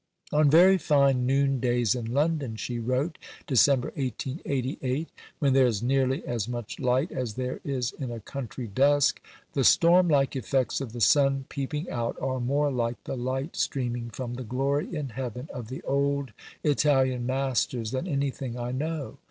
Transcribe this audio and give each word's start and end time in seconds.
"On 0.33 0.49
very 0.49 0.79
fine 0.79 1.27
noondays 1.27 1.93
in 1.93 2.11
London," 2.11 2.55
she 2.55 2.79
wrote 2.79 3.19
(Dec. 3.47 3.69
1888), 3.77 5.09
"when 5.37 5.53
there 5.53 5.67
is 5.67 5.83
nearly 5.83 6.25
as 6.25 6.47
much 6.49 6.79
light 6.79 7.11
as 7.11 7.35
there 7.35 7.59
is 7.63 7.91
in 7.91 8.09
a 8.09 8.19
country 8.19 8.65
dusk, 8.65 9.21
the 9.53 9.63
storm 9.63 10.07
like 10.07 10.35
effects 10.35 10.81
of 10.81 10.93
the 10.93 11.01
sun 11.01 11.45
peeping 11.49 11.87
out 11.91 12.19
are 12.19 12.39
more 12.39 12.71
like 12.71 13.03
the 13.03 13.15
light 13.15 13.55
streaming 13.55 14.09
from 14.09 14.33
the 14.33 14.43
Glory 14.43 14.91
in 14.95 15.09
Heaven 15.09 15.47
of 15.53 15.67
the 15.67 15.83
old 15.83 16.33
Italian 16.63 17.27
Masters 17.27 17.91
than 17.91 18.07
anything 18.07 18.57
I 18.57 18.71
know. 18.71 19.19